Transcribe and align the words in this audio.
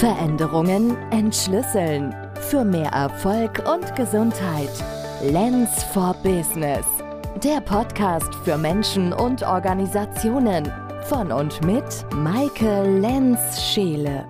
Veränderungen 0.00 0.96
entschlüsseln. 1.10 2.16
Für 2.48 2.64
mehr 2.64 2.90
Erfolg 2.90 3.62
und 3.68 3.94
Gesundheit. 3.96 4.70
Lens 5.22 5.84
for 5.92 6.14
Business. 6.22 6.86
Der 7.44 7.60
Podcast 7.60 8.34
für 8.36 8.56
Menschen 8.56 9.12
und 9.12 9.42
Organisationen. 9.42 10.72
Von 11.04 11.30
und 11.30 11.62
mit 11.66 11.84
Maike 12.14 12.98
Lenz-Scheele. 12.98 14.26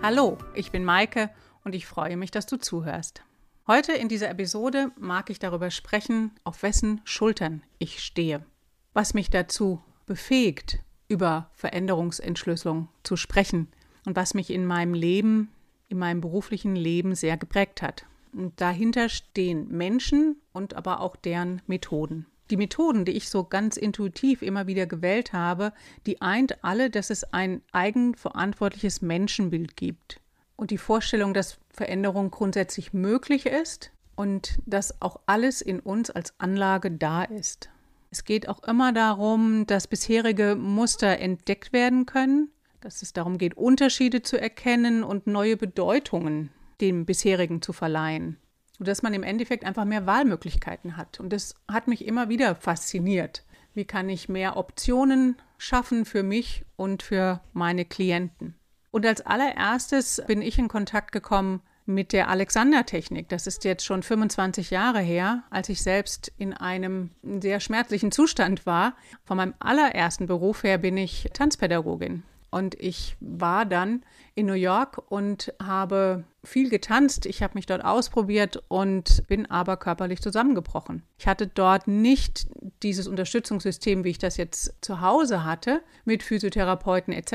Hallo, 0.00 0.38
ich 0.54 0.70
bin 0.70 0.84
Maike 0.84 1.28
und 1.64 1.74
ich 1.74 1.84
freue 1.84 2.16
mich, 2.16 2.30
dass 2.30 2.46
du 2.46 2.58
zuhörst. 2.58 3.24
Heute 3.66 3.90
in 3.90 4.08
dieser 4.08 4.30
Episode 4.30 4.92
mag 5.00 5.30
ich 5.30 5.40
darüber 5.40 5.72
sprechen, 5.72 6.30
auf 6.44 6.62
wessen 6.62 7.00
Schultern 7.02 7.64
ich 7.80 8.04
stehe. 8.04 8.46
Was 8.92 9.14
mich 9.14 9.30
dazu 9.30 9.82
befähigt, 10.06 10.78
über 11.08 11.50
Veränderungsentschlüsselung 11.54 12.88
zu 13.02 13.16
sprechen 13.16 13.66
und 14.04 14.16
was 14.16 14.34
mich 14.34 14.50
in 14.50 14.66
meinem 14.66 14.94
Leben, 14.94 15.50
in 15.88 15.98
meinem 15.98 16.20
beruflichen 16.20 16.76
Leben 16.76 17.14
sehr 17.14 17.36
geprägt 17.36 17.82
hat. 17.82 18.04
Und 18.32 18.60
dahinter 18.60 19.08
stehen 19.08 19.68
Menschen 19.68 20.36
und 20.52 20.74
aber 20.74 21.00
auch 21.00 21.16
deren 21.16 21.62
Methoden. 21.66 22.26
Die 22.50 22.56
Methoden, 22.56 23.04
die 23.04 23.12
ich 23.12 23.28
so 23.28 23.44
ganz 23.44 23.76
intuitiv 23.76 24.42
immer 24.42 24.66
wieder 24.66 24.86
gewählt 24.86 25.32
habe, 25.32 25.72
die 26.06 26.20
eint 26.20 26.64
alle, 26.64 26.90
dass 26.90 27.10
es 27.10 27.24
ein 27.32 27.62
eigenverantwortliches 27.70 29.02
Menschenbild 29.02 29.76
gibt. 29.76 30.20
Und 30.56 30.70
die 30.72 30.78
Vorstellung, 30.78 31.32
dass 31.32 31.58
Veränderung 31.70 32.30
grundsätzlich 32.30 32.92
möglich 32.92 33.46
ist 33.46 33.92
und 34.16 34.58
dass 34.66 35.00
auch 35.00 35.20
alles 35.26 35.62
in 35.62 35.80
uns 35.80 36.10
als 36.10 36.34
Anlage 36.38 36.90
da 36.90 37.22
ist. 37.22 37.70
Es 38.10 38.24
geht 38.24 38.48
auch 38.48 38.62
immer 38.64 38.92
darum, 38.92 39.66
dass 39.66 39.86
bisherige 39.86 40.56
Muster 40.56 41.18
entdeckt 41.20 41.72
werden 41.72 42.04
können, 42.04 42.50
dass 42.80 43.02
es 43.02 43.12
darum 43.12 43.38
geht, 43.38 43.56
Unterschiede 43.56 44.22
zu 44.22 44.40
erkennen 44.40 45.04
und 45.04 45.26
neue 45.26 45.56
Bedeutungen 45.56 46.50
dem 46.80 47.04
bisherigen 47.04 47.62
zu 47.62 47.72
verleihen. 47.72 48.38
Und 48.78 48.88
dass 48.88 49.02
man 49.02 49.12
im 49.12 49.22
Endeffekt 49.22 49.64
einfach 49.64 49.84
mehr 49.84 50.06
Wahlmöglichkeiten 50.06 50.96
hat. 50.96 51.20
Und 51.20 51.30
das 51.32 51.54
hat 51.70 51.86
mich 51.86 52.06
immer 52.06 52.28
wieder 52.30 52.54
fasziniert. 52.54 53.44
Wie 53.74 53.84
kann 53.84 54.08
ich 54.08 54.28
mehr 54.28 54.56
Optionen 54.56 55.36
schaffen 55.58 56.06
für 56.06 56.22
mich 56.22 56.64
und 56.76 57.02
für 57.02 57.42
meine 57.52 57.84
Klienten? 57.84 58.54
Und 58.90 59.06
als 59.06 59.20
allererstes 59.20 60.22
bin 60.26 60.42
ich 60.42 60.58
in 60.58 60.68
Kontakt 60.68 61.12
gekommen 61.12 61.60
mit 61.86 62.12
der 62.12 62.28
Alexander-Technik. 62.28 63.28
Das 63.28 63.46
ist 63.46 63.64
jetzt 63.64 63.84
schon 63.84 64.02
25 64.02 64.70
Jahre 64.70 65.00
her, 65.00 65.44
als 65.50 65.68
ich 65.68 65.82
selbst 65.82 66.32
in 66.38 66.54
einem 66.54 67.10
sehr 67.22 67.60
schmerzlichen 67.60 68.12
Zustand 68.12 68.64
war. 68.64 68.94
Von 69.24 69.36
meinem 69.36 69.54
allerersten 69.58 70.26
Beruf 70.26 70.62
her 70.62 70.78
bin 70.78 70.96
ich 70.96 71.28
Tanzpädagogin. 71.32 72.22
Und 72.50 72.74
ich 72.74 73.16
war 73.20 73.64
dann 73.64 74.02
in 74.34 74.46
New 74.46 74.54
York 74.54 75.00
und 75.10 75.54
habe 75.62 76.24
viel 76.42 76.68
getanzt. 76.68 77.26
Ich 77.26 77.42
habe 77.42 77.54
mich 77.54 77.66
dort 77.66 77.84
ausprobiert 77.84 78.62
und 78.68 79.26
bin 79.28 79.46
aber 79.50 79.76
körperlich 79.76 80.20
zusammengebrochen. 80.20 81.02
Ich 81.18 81.26
hatte 81.26 81.46
dort 81.46 81.86
nicht 81.86 82.48
dieses 82.82 83.06
Unterstützungssystem, 83.06 84.04
wie 84.04 84.10
ich 84.10 84.18
das 84.18 84.36
jetzt 84.36 84.74
zu 84.80 85.00
Hause 85.00 85.44
hatte, 85.44 85.82
mit 86.04 86.22
Physiotherapeuten 86.22 87.12
etc., 87.12 87.32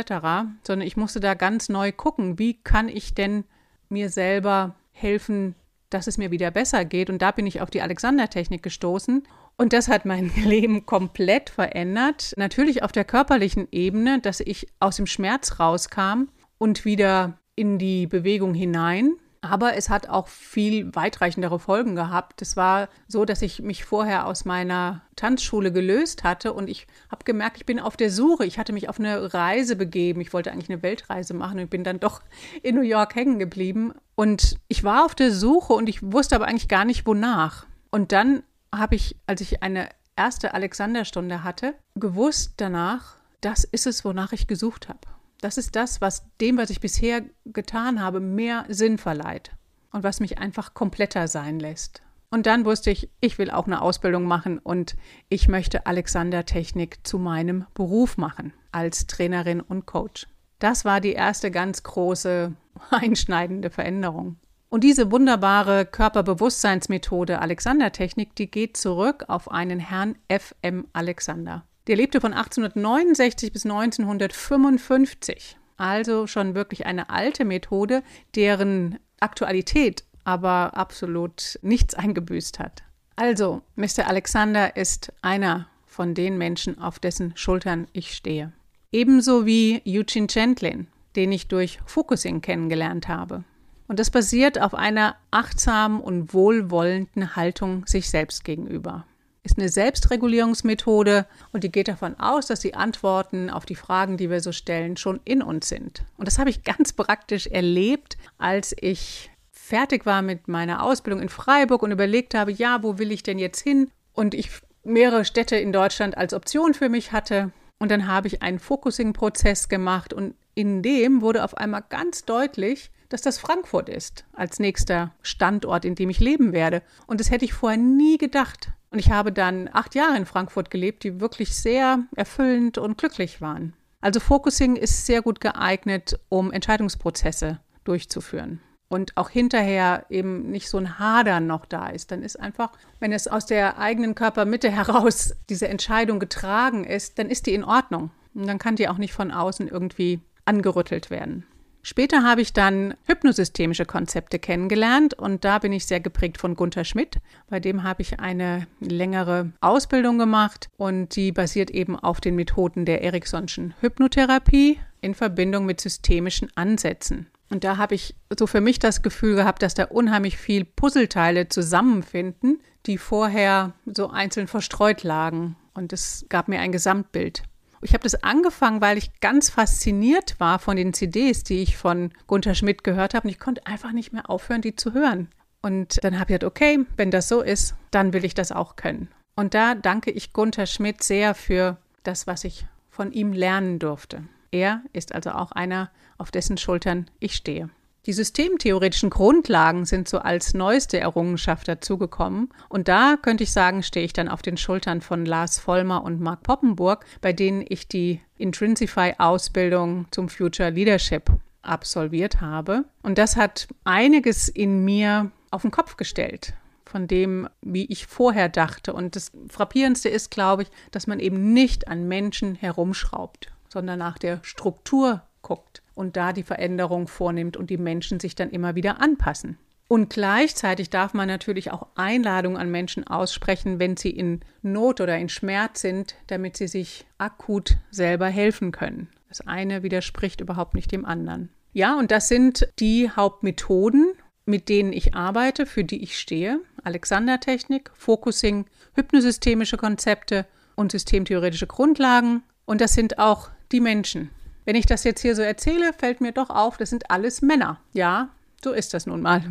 sondern 0.63 0.87
ich 0.87 0.97
musste 0.97 1.19
da 1.19 1.33
ganz 1.33 1.69
neu 1.69 1.91
gucken, 1.91 2.39
wie 2.39 2.55
kann 2.61 2.89
ich 2.89 3.13
denn 3.13 3.45
mir 3.89 4.09
selber 4.09 4.75
helfen, 4.91 5.55
dass 5.89 6.07
es 6.07 6.17
mir 6.17 6.31
wieder 6.31 6.51
besser 6.51 6.83
geht. 6.83 7.09
Und 7.09 7.21
da 7.21 7.31
bin 7.31 7.45
ich 7.45 7.61
auf 7.61 7.69
die 7.69 7.81
Alexander-Technik 7.81 8.63
gestoßen. 8.63 9.23
Und 9.57 9.73
das 9.73 9.87
hat 9.87 10.05
mein 10.05 10.31
Leben 10.43 10.85
komplett 10.85 11.49
verändert. 11.49 12.33
Natürlich 12.37 12.83
auf 12.83 12.91
der 12.91 13.05
körperlichen 13.05 13.67
Ebene, 13.71 14.19
dass 14.19 14.39
ich 14.39 14.67
aus 14.79 14.97
dem 14.97 15.07
Schmerz 15.07 15.59
rauskam 15.59 16.29
und 16.57 16.85
wieder 16.85 17.39
in 17.55 17.77
die 17.77 18.07
Bewegung 18.07 18.53
hinein. 18.53 19.13
Aber 19.41 19.75
es 19.75 19.89
hat 19.89 20.09
auch 20.09 20.27
viel 20.27 20.95
weitreichendere 20.95 21.59
Folgen 21.59 21.95
gehabt. 21.95 22.41
Es 22.41 22.57
war 22.57 22.89
so, 23.07 23.25
dass 23.25 23.43
ich 23.43 23.61
mich 23.61 23.85
vorher 23.85 24.25
aus 24.25 24.43
meiner 24.43 25.03
Tanzschule 25.15 25.71
gelöst 25.71 26.23
hatte 26.23 26.51
und 26.51 26.67
ich 26.67 26.87
habe 27.11 27.23
gemerkt, 27.25 27.57
ich 27.57 27.65
bin 27.65 27.79
auf 27.79 27.95
der 27.95 28.09
Suche. 28.09 28.45
Ich 28.45 28.57
hatte 28.57 28.73
mich 28.73 28.89
auf 28.89 28.99
eine 28.99 29.35
Reise 29.35 29.75
begeben. 29.75 30.19
Ich 30.19 30.33
wollte 30.33 30.51
eigentlich 30.51 30.71
eine 30.71 30.81
Weltreise 30.81 31.35
machen 31.35 31.59
und 31.59 31.69
bin 31.69 31.83
dann 31.83 31.99
doch 31.99 32.21
in 32.63 32.73
New 32.73 32.81
York 32.81 33.13
hängen 33.13 33.37
geblieben. 33.37 33.93
Und 34.15 34.57
ich 34.67 34.83
war 34.83 35.05
auf 35.05 35.13
der 35.13 35.31
Suche 35.31 35.73
und 35.73 35.89
ich 35.89 36.01
wusste 36.01 36.35
aber 36.35 36.47
eigentlich 36.47 36.67
gar 36.67 36.83
nicht, 36.83 37.05
wonach. 37.05 37.67
Und 37.91 38.11
dann 38.13 38.41
habe 38.77 38.95
ich, 38.95 39.17
als 39.27 39.41
ich 39.41 39.63
eine 39.63 39.89
erste 40.15 40.53
Alexanderstunde 40.53 41.43
hatte, 41.43 41.75
gewusst 41.95 42.53
danach, 42.57 43.17
das 43.41 43.63
ist 43.63 43.87
es, 43.87 44.05
wonach 44.05 44.33
ich 44.33 44.47
gesucht 44.47 44.89
habe. 44.89 44.99
Das 45.41 45.57
ist 45.57 45.75
das, 45.75 46.01
was 46.01 46.25
dem, 46.41 46.57
was 46.57 46.69
ich 46.69 46.79
bisher 46.79 47.23
getan 47.45 48.01
habe, 48.01 48.19
mehr 48.19 48.65
Sinn 48.69 48.97
verleiht 48.97 49.51
und 49.91 50.03
was 50.03 50.19
mich 50.19 50.37
einfach 50.37 50.73
kompletter 50.73 51.27
sein 51.27 51.59
lässt. 51.59 52.01
Und 52.31 52.47
dann 52.47 52.65
wusste 52.65 52.91
ich, 52.91 53.09
ich 53.21 53.37
will 53.37 53.51
auch 53.51 53.65
eine 53.65 53.81
Ausbildung 53.81 54.25
machen 54.25 54.59
und 54.59 54.95
ich 55.29 55.47
möchte 55.47 55.85
Alexander 55.85 56.45
Technik 56.45 57.05
zu 57.05 57.19
meinem 57.19 57.65
Beruf 57.73 58.17
machen 58.17 58.53
als 58.71 59.07
Trainerin 59.07 59.61
und 59.61 59.85
Coach. 59.85 60.27
Das 60.59 60.83
war 60.85 60.99
die 60.99 61.13
erste 61.13 61.51
ganz 61.51 61.83
große 61.83 62.53
einschneidende 62.89 63.69
Veränderung. 63.69 64.37
Und 64.75 64.83
diese 64.83 65.09
wunderbare 65.09 65.85
Körperbewusstseinsmethode 65.85 67.39
Alexander 67.39 67.93
Technik, 67.93 68.35
die 68.35 68.51
geht 68.51 68.75
zurück 68.75 69.23
auf 69.29 69.49
einen 69.49 69.79
Herrn 69.79 70.17
F.M. 70.27 70.85
Alexander. 70.91 71.63
Der 71.87 71.95
lebte 71.95 72.19
von 72.19 72.33
1869 72.33 73.53
bis 73.53 73.63
1955. 73.63 75.55
Also 75.77 76.27
schon 76.27 76.55
wirklich 76.55 76.85
eine 76.85 77.09
alte 77.09 77.45
Methode, 77.45 78.03
deren 78.35 78.99
Aktualität 79.21 80.03
aber 80.25 80.75
absolut 80.75 81.57
nichts 81.61 81.95
eingebüßt 81.95 82.59
hat. 82.59 82.83
Also, 83.15 83.61
Mr. 83.77 84.07
Alexander 84.07 84.75
ist 84.75 85.13
einer 85.21 85.69
von 85.85 86.13
den 86.13 86.37
Menschen, 86.37 86.79
auf 86.79 86.99
dessen 86.99 87.31
Schultern 87.37 87.87
ich 87.93 88.13
stehe. 88.13 88.51
Ebenso 88.91 89.45
wie 89.45 89.81
Eugene 89.87 90.27
Gentlin, 90.27 90.87
den 91.15 91.31
ich 91.31 91.47
durch 91.47 91.79
Focusing 91.85 92.41
kennengelernt 92.41 93.07
habe. 93.07 93.45
Und 93.87 93.99
das 93.99 94.09
basiert 94.09 94.59
auf 94.59 94.73
einer 94.73 95.15
achtsamen 95.31 96.01
und 96.01 96.33
wohlwollenden 96.33 97.35
Haltung 97.35 97.85
sich 97.85 98.09
selbst 98.09 98.43
gegenüber 98.43 99.05
ist 99.45 99.59
eine 99.59 99.69
Selbstregulierungsmethode 99.69 101.27
und 101.51 101.63
die 101.63 101.71
geht 101.71 101.87
davon 101.87 102.19
aus, 102.19 102.47
dass 102.47 102.61
die 102.61 102.73
Antworten 102.73 103.51
auf 103.51 103.65
die 103.65 103.75
Fragen, 103.75 104.17
die 104.17 104.29
wir 104.29 104.41
so 104.41 104.51
stellen, 104.51 104.97
schon 104.97 105.19
in 105.23 105.43
uns 105.43 105.69
sind. 105.69 106.03
Und 106.17 106.27
das 106.27 106.39
habe 106.39 106.49
ich 106.49 106.63
ganz 106.63 106.93
praktisch 106.93 107.47
erlebt, 107.47 108.17
als 108.37 108.75
ich 108.79 109.29
fertig 109.51 110.05
war 110.05 110.21
mit 110.21 110.47
meiner 110.47 110.83
Ausbildung 110.83 111.21
in 111.21 111.29
Freiburg 111.29 111.83
und 111.83 111.91
überlegt 111.91 112.33
habe, 112.33 112.51
ja, 112.51 112.83
wo 112.83 112.97
will 112.97 113.11
ich 113.11 113.23
denn 113.23 113.39
jetzt 113.39 113.61
hin? 113.61 113.89
Und 114.13 114.33
ich 114.33 114.49
mehrere 114.83 115.25
Städte 115.25 115.55
in 115.55 115.71
Deutschland 115.71 116.17
als 116.17 116.33
Option 116.33 116.73
für 116.73 116.89
mich 116.89 117.11
hatte. 117.11 117.51
Und 117.79 117.91
dann 117.91 118.07
habe 118.07 118.27
ich 118.27 118.41
einen 118.41 118.59
Focusing-Prozess 118.59 119.69
gemacht 119.69 120.13
und 120.13 120.35
in 120.55 120.81
dem 120.81 121.21
wurde 121.21 121.43
auf 121.43 121.57
einmal 121.57 121.83
ganz 121.89 122.25
deutlich, 122.25 122.89
dass 123.09 123.21
das 123.21 123.37
Frankfurt 123.37 123.89
ist 123.89 124.25
als 124.33 124.59
nächster 124.59 125.13
Standort, 125.21 125.85
in 125.85 125.95
dem 125.95 126.09
ich 126.09 126.19
leben 126.19 126.53
werde. 126.53 126.81
Und 127.07 127.19
das 127.19 127.31
hätte 127.31 127.45
ich 127.45 127.53
vorher 127.53 127.77
nie 127.77 128.17
gedacht. 128.17 128.69
Und 128.91 128.99
ich 128.99 129.11
habe 129.11 129.31
dann 129.31 129.69
acht 129.73 129.95
Jahre 129.95 130.17
in 130.17 130.25
Frankfurt 130.25 130.69
gelebt, 130.71 131.03
die 131.03 131.19
wirklich 131.19 131.55
sehr 131.55 131.99
erfüllend 132.15 132.77
und 132.77 132.97
glücklich 132.97 133.41
waren. 133.41 133.73
Also 134.01 134.19
Focusing 134.19 134.75
ist 134.75 135.05
sehr 135.05 135.21
gut 135.21 135.41
geeignet, 135.41 136.19
um 136.29 136.51
Entscheidungsprozesse 136.51 137.59
durchzuführen. 137.83 138.61
Und 138.87 139.17
auch 139.17 139.29
hinterher 139.29 140.05
eben 140.09 140.51
nicht 140.51 140.69
so 140.69 140.77
ein 140.77 140.99
Hadern 140.99 141.47
noch 141.47 141.65
da 141.65 141.87
ist. 141.87 142.11
Dann 142.11 142.21
ist 142.21 142.39
einfach, 142.39 142.71
wenn 142.99 143.11
es 143.11 143.27
aus 143.27 143.47
der 143.47 143.79
eigenen 143.79 144.13
Körpermitte 144.13 144.69
heraus 144.71 145.33
diese 145.49 145.67
Entscheidung 145.67 146.19
getragen 146.19 146.83
ist, 146.83 147.17
dann 147.17 147.29
ist 147.29 147.47
die 147.47 147.53
in 147.53 147.63
Ordnung. 147.63 148.11
Und 148.35 148.47
dann 148.47 148.59
kann 148.59 148.75
die 148.75 148.87
auch 148.87 148.97
nicht 148.97 149.13
von 149.13 149.31
außen 149.31 149.67
irgendwie 149.67 150.21
angerüttelt 150.45 151.09
werden. 151.09 151.45
Später 151.87 152.23
habe 152.23 152.41
ich 152.41 152.51
dann 152.51 152.95
hypnosystemische 153.05 153.85
Konzepte 153.85 154.39
kennengelernt 154.39 155.13
und 155.13 155.45
da 155.45 155.59
bin 155.59 155.71
ich 155.71 155.85
sehr 155.85 155.99
geprägt 155.99 156.39
von 156.39 156.55
Gunther 156.55 156.83
Schmidt. 156.83 157.19
Bei 157.47 157.59
dem 157.59 157.83
habe 157.83 158.01
ich 158.01 158.19
eine 158.19 158.65
längere 158.79 159.51
Ausbildung 159.61 160.17
gemacht 160.17 160.67
und 160.77 161.15
die 161.15 161.31
basiert 161.31 161.69
eben 161.69 161.95
auf 161.95 162.19
den 162.21 162.35
Methoden 162.35 162.85
der 162.85 163.03
Ericksonschen 163.03 163.75
Hypnotherapie 163.81 164.79
in 165.01 165.13
Verbindung 165.13 165.67
mit 165.67 165.79
systemischen 165.79 166.49
Ansätzen. 166.55 167.27
Und 167.51 167.63
da 167.63 167.77
habe 167.77 167.93
ich 167.93 168.15
so 168.35 168.47
für 168.47 168.61
mich 168.61 168.79
das 168.79 169.03
Gefühl 169.03 169.35
gehabt, 169.35 169.61
dass 169.61 169.75
da 169.75 169.83
unheimlich 169.83 170.37
viel 170.37 170.65
Puzzleteile 170.65 171.49
zusammenfinden, 171.49 172.63
die 172.87 172.97
vorher 172.97 173.73
so 173.85 174.09
einzeln 174.09 174.47
verstreut 174.47 175.03
lagen. 175.03 175.55
Und 175.75 175.93
es 175.93 176.25
gab 176.29 176.47
mir 176.47 176.61
ein 176.61 176.71
Gesamtbild. 176.71 177.43
Ich 177.81 177.93
habe 177.93 178.03
das 178.03 178.23
angefangen, 178.23 178.81
weil 178.81 178.97
ich 178.97 179.19
ganz 179.19 179.49
fasziniert 179.49 180.39
war 180.39 180.59
von 180.59 180.75
den 180.75 180.93
CDs, 180.93 181.43
die 181.43 181.61
ich 181.61 181.77
von 181.77 182.11
Gunther 182.27 182.55
Schmidt 182.55 182.83
gehört 182.83 183.13
habe. 183.13 183.27
Und 183.27 183.31
ich 183.31 183.39
konnte 183.39 183.65
einfach 183.65 183.91
nicht 183.91 184.13
mehr 184.13 184.29
aufhören, 184.29 184.61
die 184.61 184.75
zu 184.75 184.93
hören. 184.93 185.29
Und 185.61 186.03
dann 186.03 186.19
habe 186.19 186.33
ich 186.33 186.39
gedacht, 186.39 186.51
okay, 186.51 186.85
wenn 186.95 187.11
das 187.11 187.27
so 187.27 187.41
ist, 187.41 187.75
dann 187.91 188.13
will 188.13 188.23
ich 188.23 188.33
das 188.33 188.51
auch 188.51 188.75
können. 188.75 189.09
Und 189.35 189.53
da 189.53 189.75
danke 189.75 190.11
ich 190.11 190.33
Gunther 190.33 190.65
Schmidt 190.65 191.03
sehr 191.03 191.35
für 191.35 191.77
das, 192.03 192.27
was 192.27 192.43
ich 192.43 192.65
von 192.89 193.11
ihm 193.11 193.33
lernen 193.33 193.79
durfte. 193.79 194.23
Er 194.51 194.81
ist 194.93 195.13
also 195.13 195.31
auch 195.31 195.51
einer, 195.51 195.91
auf 196.17 196.31
dessen 196.31 196.57
Schultern 196.57 197.09
ich 197.19 197.35
stehe. 197.35 197.69
Die 198.05 198.13
systemtheoretischen 198.13 199.09
Grundlagen 199.09 199.85
sind 199.85 200.07
so 200.07 200.19
als 200.19 200.53
neueste 200.53 200.99
Errungenschaft 200.99 201.67
dazugekommen. 201.67 202.49
Und 202.69 202.87
da 202.87 203.17
könnte 203.19 203.43
ich 203.43 203.51
sagen, 203.51 203.81
stehe 203.81 204.05
ich 204.05 204.13
dann 204.13 204.29
auf 204.29 204.43
den 204.43 204.57
Schultern 204.57 205.01
von 205.01 205.25
Lars 205.25 205.57
Vollmer 205.57 206.03
und 206.03 206.21
Mark 206.21 206.43
Poppenburg, 206.43 207.05
bei 207.21 207.33
denen 207.33 207.65
ich 207.67 207.87
die 207.87 208.21
Intrinsify-Ausbildung 208.37 210.05
zum 210.11 210.29
Future 210.29 210.69
Leadership 210.69 211.31
absolviert 211.63 212.41
habe. 212.41 212.85
Und 213.01 213.17
das 213.17 213.37
hat 213.37 213.67
einiges 213.85 214.49
in 214.49 214.85
mir 214.85 215.31
auf 215.49 215.63
den 215.63 215.71
Kopf 215.71 215.97
gestellt 215.97 216.53
von 216.85 217.07
dem, 217.07 217.49
wie 217.61 217.85
ich 217.85 218.05
vorher 218.05 218.49
dachte. 218.49 218.93
Und 218.93 219.15
das 219.15 219.31
Frappierendste 219.49 220.09
ist, 220.09 220.29
glaube 220.29 220.63
ich, 220.63 220.69
dass 220.91 221.07
man 221.07 221.19
eben 221.19 221.53
nicht 221.53 221.87
an 221.87 222.07
Menschen 222.07 222.53
herumschraubt, 222.53 223.51
sondern 223.67 223.97
nach 223.97 224.19
der 224.19 224.39
Struktur 224.43 225.23
guckt 225.45 225.83
und 225.93 226.17
da 226.17 226.33
die 226.33 226.43
Veränderung 226.43 227.07
vornimmt 227.07 227.55
und 227.55 227.69
die 227.69 227.77
Menschen 227.77 228.19
sich 228.19 228.35
dann 228.35 228.49
immer 228.49 228.75
wieder 228.75 228.99
anpassen. 228.99 229.57
Und 229.87 230.09
gleichzeitig 230.09 230.89
darf 230.89 231.13
man 231.13 231.27
natürlich 231.27 231.71
auch 231.71 231.85
Einladungen 231.93 232.57
an 232.57 232.71
Menschen 232.71 233.05
aussprechen, 233.05 233.77
wenn 233.77 233.95
sie 233.95 234.09
in 234.09 234.39
Not 234.63 234.99
oder 234.99 235.15
in 235.17 235.29
Schmerz 235.29 235.81
sind, 235.81 236.15
damit 236.25 236.57
sie 236.57 236.67
sich 236.67 237.05
akut 237.19 237.77
selber 237.91 238.27
helfen 238.27 238.71
können. 238.71 239.09
Das 239.29 239.41
eine 239.41 239.83
widerspricht 239.83 240.41
überhaupt 240.41 240.73
nicht 240.73 240.91
dem 240.91 241.05
anderen. 241.05 241.49
Ja, 241.71 241.99
und 241.99 242.09
das 242.09 242.27
sind 242.27 242.67
die 242.79 243.11
Hauptmethoden, 243.11 244.13
mit 244.45 244.69
denen 244.69 244.91
ich 244.91 245.13
arbeite, 245.13 245.67
für 245.67 245.83
die 245.83 246.01
ich 246.01 246.17
stehe. 246.17 246.59
Alexander-Technik, 246.83 247.91
Focusing, 247.93 248.65
hypnosystemische 248.95 249.77
Konzepte 249.77 250.47
und 250.75 250.91
systemtheoretische 250.91 251.67
Grundlagen. 251.67 252.41
Und 252.65 252.81
das 252.81 252.93
sind 252.93 253.19
auch 253.19 253.49
die 253.71 253.81
Menschen, 253.81 254.31
wenn 254.65 254.75
ich 254.75 254.87
das 254.87 255.03
jetzt 255.03 255.21
hier 255.21 255.35
so 255.35 255.43
erzähle, 255.43 255.93
fällt 255.93 256.21
mir 256.21 256.31
doch 256.31 256.49
auf, 256.49 256.77
das 256.77 256.89
sind 256.89 257.09
alles 257.11 257.41
Männer. 257.41 257.79
Ja, 257.93 258.29
so 258.63 258.71
ist 258.71 258.93
das 258.93 259.05
nun 259.05 259.21
mal. 259.21 259.43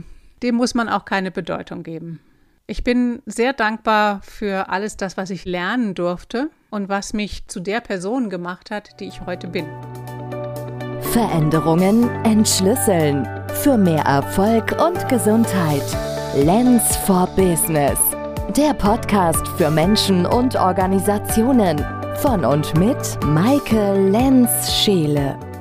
Dem 0.43 0.56
muss 0.56 0.75
man 0.75 0.88
auch 0.88 1.05
keine 1.05 1.31
Bedeutung 1.31 1.84
geben. 1.84 2.20
Ich 2.66 2.82
bin 2.82 3.22
sehr 3.25 3.52
dankbar 3.52 4.20
für 4.22 4.69
alles 4.70 4.96
das, 4.96 5.16
was 5.16 5.31
ich 5.31 5.44
lernen 5.44 5.94
durfte 5.94 6.50
und 6.70 6.88
was 6.88 7.12
mich 7.12 7.46
zu 7.46 7.61
der 7.61 7.81
Person 7.81 8.31
gemacht 8.31 8.70
hat, 8.70 8.99
die 9.00 9.05
ich 9.05 9.20
heute 9.25 9.46
bin. 9.46 9.66
Veränderungen 11.12 12.08
entschlüsseln. 12.25 13.28
Für 13.62 13.76
mehr 13.76 14.02
Erfolg 14.02 14.75
und 14.84 15.08
Gesundheit. 15.08 15.84
Lens 16.34 16.96
for 16.96 17.28
Business. 17.37 17.99
Der 18.56 18.75
Podcast 18.75 19.46
für 19.56 19.70
Menschen 19.70 20.26
und 20.26 20.56
Organisationen 20.56 22.03
von 22.19 22.44
und 22.44 22.76
mit 22.78 22.96
Maike 23.25 23.94
Lenz-Scheele. 24.11 25.53